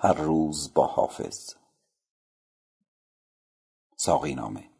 [0.00, 1.54] هر روز با حافظ.
[3.96, 4.70] ساقی نامه.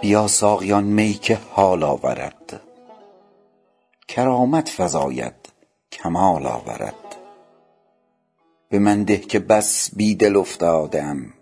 [0.00, 2.60] بیا ساقی آن می که حال آورد.
[4.08, 5.34] کرامت فزاید
[5.92, 7.16] کمال آورد.
[8.68, 11.34] به من ده که بس بی دل افتاده ام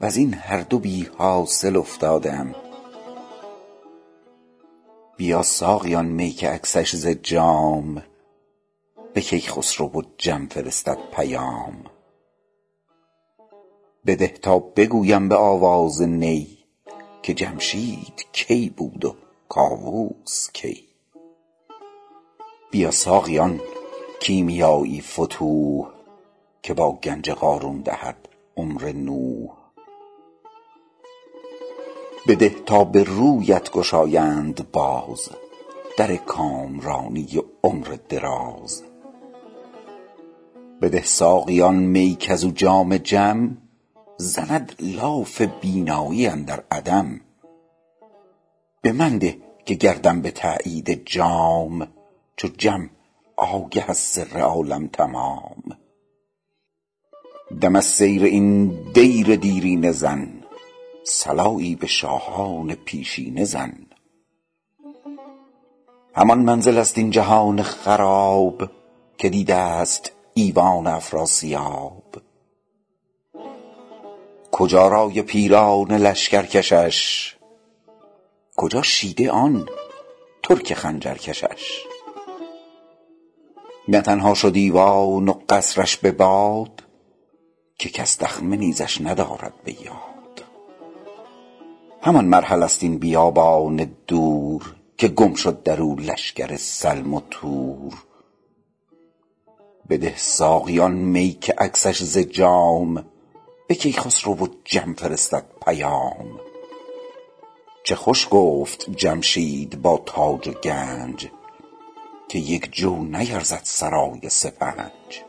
[0.00, 2.54] وزین هر دو بی حاصل افتاده ام
[5.16, 8.02] بیا ساقی آن می که عکسش ز جام
[9.14, 11.84] به کیخسرو و جم فرستد پیام.
[14.06, 16.63] بده تا بگویم به آواز نی.
[17.24, 19.14] که جمشید کی بود و
[19.48, 20.84] کاووس کی؟
[22.70, 23.60] بیا ساقی آن
[24.20, 25.90] کیمیایی فتوح
[26.62, 29.50] که با گنج قارون دهد عمر نوح.
[32.28, 35.28] بده تا به رویت گشایند باز
[35.96, 37.28] در کامرانی
[37.62, 38.82] عمر دراز.
[40.82, 43.56] بده ساقی آن می کز او جام جم
[44.16, 47.20] زند لاف بینایی اندر عدم.
[48.82, 51.88] به من ده که گردم به تأیید جام
[52.36, 52.90] چو جم
[53.36, 55.62] آگه از سر عالم تمام.
[57.60, 60.44] دم از سیر این دیر دیرینه زن
[61.04, 63.86] صلایی به شاهان پیشینه زن.
[66.14, 68.70] همان منزل است این جهان خراب
[69.18, 72.23] که دیده ست ایوان افراسیاب.
[74.56, 77.34] کجا رای پیران لشکرکشش
[78.56, 79.68] کجا شیده آن
[80.42, 81.84] ترک خنجرکشش
[83.88, 86.82] نه تنها شد ایوان و قصرش به باد
[87.78, 90.44] که کس دخمه نیزش ندارد به یاد.
[92.02, 97.94] همان مرحل است این بیابان دور که گم شد در او لشکر سلم و تور.
[99.88, 103.04] بده ساقی آن می که عکسش ز جام
[103.66, 106.40] به کیخسرو و جم فرستد پیام؟
[107.84, 111.28] چه خوش گفت جمشید با تاج و گنج
[112.28, 115.24] که یک جو نیرزد سرای سپنج.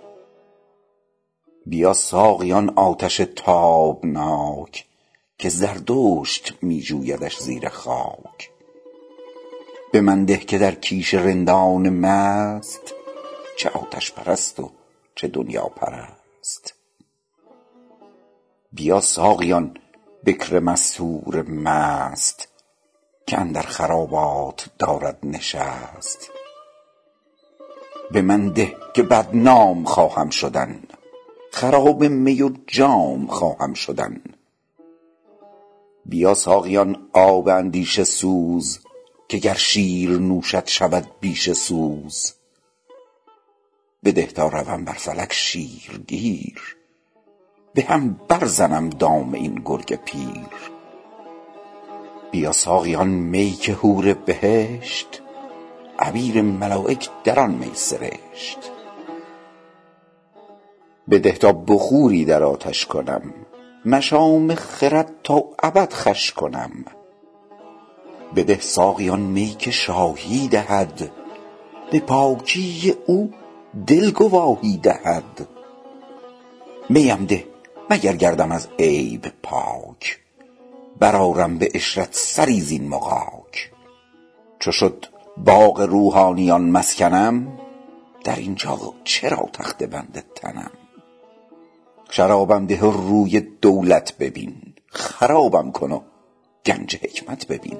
[1.66, 4.86] بیا ساقی آن آتش تابناک
[5.38, 8.52] که زردشت می جویدش زیر خاک.
[9.92, 12.94] به من ده که در کیش رندان مست
[13.58, 14.72] چه آتش پرست و
[15.16, 16.74] چه دنیاپرست
[18.76, 19.78] بیا ساقی آن
[20.26, 22.48] بکر مستور مست
[23.28, 26.32] که اندر خرابات دارد نشست.
[28.12, 30.84] به من ده که بدنام خواهم شدن
[31.52, 34.22] خراب می و جام خواهم شدن.
[36.06, 38.80] بیا ساقی آن آب اندیشه سوز
[39.28, 42.34] که گر شیر نوشد شود بیشه سوز.
[44.04, 46.76] بده تا روم بر فلک شیرگیر
[47.76, 50.72] به هم بر زنم دام این گرگ پیر.
[52.32, 55.22] بیا ساقی آن می که حور بهشت
[56.00, 58.72] عبیر ملایک در آن می سرشت.
[61.10, 63.34] بده تا بخوری در آتش کنم
[63.86, 66.72] مشام خرد تا ابد خوش کنم.
[68.36, 71.12] بده ساقی آن می که شاهی دهد
[71.92, 73.34] به پاکی او
[73.88, 75.48] دل گواهی دهد.
[76.90, 77.55] میم ده
[77.90, 80.20] مگر گردم از عیب پاک؟
[81.00, 83.72] برآرم به عشرت سری زین مغاک.
[84.60, 85.06] چو شد
[85.38, 87.60] باغ روحانیان مسکنم
[88.24, 90.72] در اینجا چرا تخته بند تنم؟
[92.10, 94.56] شرابم ده و روی دولت ببین
[94.88, 96.02] خرابم کن و
[96.66, 97.78] گنج حکمت ببین.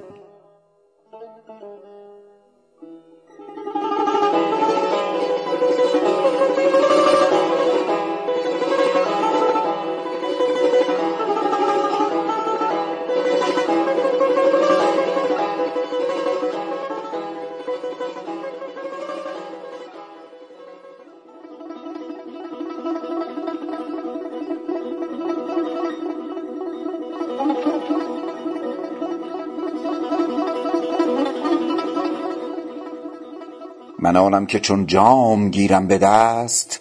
[34.06, 36.80] من آنم که چون جام گیرم به دست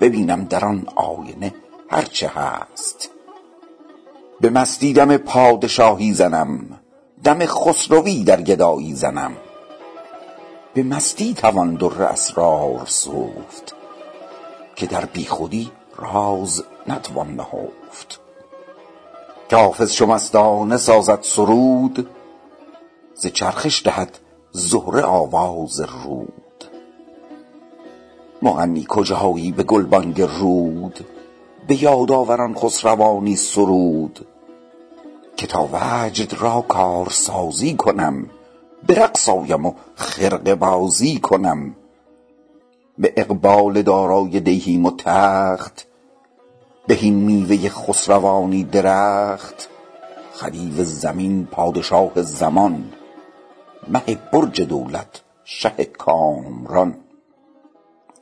[0.00, 1.54] ببینم در آن آینه
[1.90, 3.10] هر چه هست.
[4.40, 6.80] به مستی دم پادشاهی زنم
[7.24, 9.36] دم خسروی در گدایی زنم.
[10.74, 13.74] به مستی توان در اسرار سفت
[14.76, 18.20] که در بیخودی راز نتوان نهفت.
[19.48, 22.10] که حافظ چو مستانه سازد سرود
[23.14, 24.18] ز چرخش دهد
[24.52, 26.39] زهره آواز رود.
[28.42, 31.06] مغنی کجایی به گلبانگ رود؟
[31.66, 34.26] به یاد آور آن خسروانی سرود.
[35.36, 38.26] که تا وجد را کارسازی کنم
[38.86, 41.76] به رقص آیم و خرقه بازی کنم.
[42.98, 45.86] به اقبال دارای دیهیم و تخت
[46.86, 49.68] بهین میوه خسروانی درخت.
[50.32, 52.92] خدیو زمین پادشاه زمان
[53.88, 56.94] مه برج دولت شه کامران.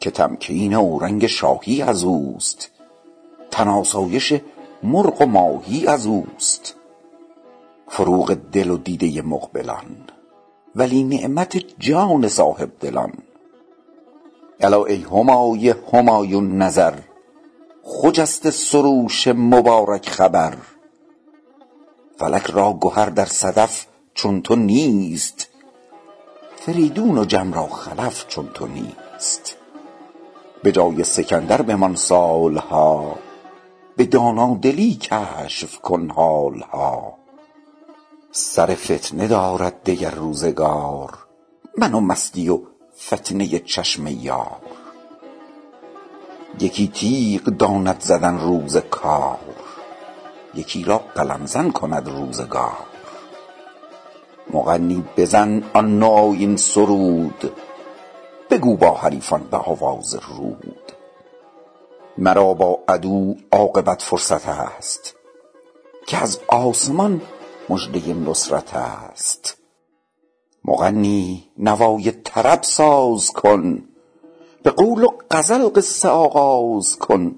[0.01, 2.71] که تمکین اورنگ شاهی از اوست.
[3.51, 4.35] تن آسایش
[4.83, 6.75] مرغ و ماهی از اوست.
[7.89, 9.97] فروغ دل و دیده مقبلان
[10.75, 13.13] ولی نعمت جان صاحبدلان
[14.61, 16.95] الا ای همای همایون نظر
[17.83, 20.57] خجسته سروش مبارک خبر.
[22.19, 25.49] فلک را گهر در صدف چون تو نیست
[26.57, 29.58] فریدون و جم را خلف چون تو نیست.
[30.63, 33.17] به جای سکندر بمان سالها
[33.97, 37.15] به دانادلی کشف کن حالها.
[38.31, 41.11] سر فتنه دارد دگر روزگار
[41.79, 42.61] من و مستی و
[43.01, 44.61] فتنه چشم یار.
[46.61, 49.39] یکی تیغ داند زدن روز کار
[50.55, 52.87] یکی را قلم زن کند روزگار.
[54.51, 57.53] مغنی بزن آن نوآیین سرود
[58.51, 60.93] بگو با حریفان به آواز رود.
[62.19, 65.15] مرا با عدو عاقبت فرصت است
[66.07, 67.21] که از آسمان
[67.69, 69.57] مژده نصرت است.
[70.65, 73.85] مغنی نوای طرب ساز کن
[74.63, 77.35] به قول و غزل قصه آغاز کن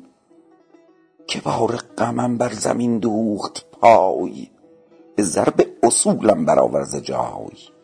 [1.26, 4.50] که بار غمم بر زمین دوخت پای
[5.16, 7.79] به ضرب اصولم برآور ز جای.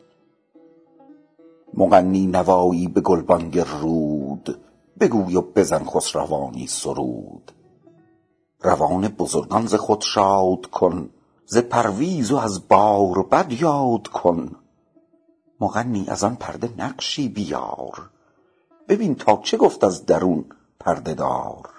[1.76, 4.58] مغنی نوایی به گلبانگ رود.
[5.00, 7.52] بگوی و بزن خسروانی سرود.
[8.61, 11.11] روان بزرگان ز خود شاد کن
[11.46, 14.56] ز پرویز و از باربد یاد کن.
[15.61, 18.11] مغنی از آن پرده نقشی بیار
[18.88, 20.44] ببین تا چه گفت از درون
[20.81, 21.70] پرده دار.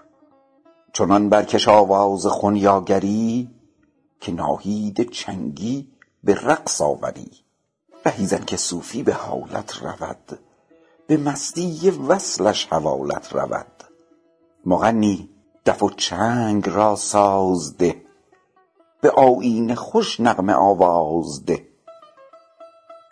[0.93, 3.49] چنان برکش آواز خنیاگری
[4.19, 5.87] که ناهید چنگی
[6.23, 7.46] به رقص آوری.
[8.07, 10.39] رهی زن که صوفی به حالت رود
[11.07, 13.83] به مستی وصلش حوالت رود.
[14.65, 15.29] مغنی
[15.65, 18.01] دف و چنگ را ساز ده
[19.01, 21.67] به آیین خوش نغمه آواز ده.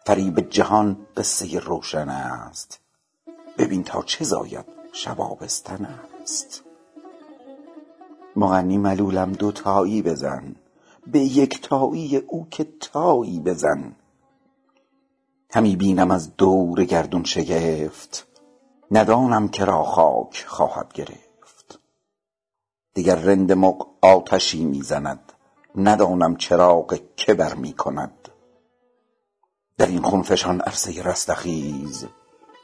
[0.05, 2.79] فریب جهان قصه روشن است
[3.57, 5.85] ببین تا چه زاید شب آبستن
[6.21, 6.63] است.
[8.35, 10.55] مغنی ملولم دوتایی بزن
[11.07, 13.95] به یکتایی او که تایی بزن.
[15.55, 18.27] همی بینم از دور گردون شگفت.
[18.91, 21.79] ندانم که را خاک خواهد گرفت.
[22.95, 25.33] دگر رند مغ آتشی می زند.
[25.75, 28.29] ندانم چراغ که بر می کند.
[29.77, 32.05] در این خونفشان عرصه رستخیز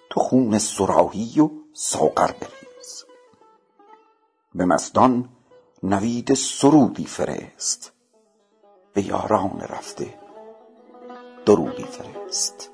[0.10, 3.06] تو خون صراحی و ساغر بریز.
[4.56, 5.30] به مستان
[5.84, 7.92] نوید سرودی فرست.
[8.94, 10.20] به یاران رفته
[11.46, 12.72] درودی فرست.